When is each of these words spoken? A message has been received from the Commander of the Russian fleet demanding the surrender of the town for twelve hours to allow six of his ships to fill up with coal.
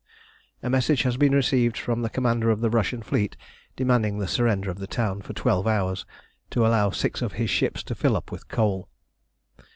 A 0.63 0.69
message 0.71 1.03
has 1.03 1.15
been 1.15 1.35
received 1.35 1.77
from 1.77 2.01
the 2.01 2.09
Commander 2.09 2.49
of 2.49 2.59
the 2.61 2.71
Russian 2.71 3.03
fleet 3.03 3.37
demanding 3.75 4.17
the 4.17 4.27
surrender 4.27 4.71
of 4.71 4.79
the 4.79 4.87
town 4.87 5.21
for 5.21 5.33
twelve 5.33 5.67
hours 5.67 6.07
to 6.49 6.65
allow 6.65 6.89
six 6.89 7.21
of 7.21 7.33
his 7.33 7.51
ships 7.51 7.83
to 7.83 7.93
fill 7.93 8.15
up 8.17 8.31
with 8.31 8.47
coal. 8.47 8.89